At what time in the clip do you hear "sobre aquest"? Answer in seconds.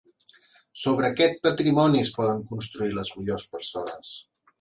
0.83-1.35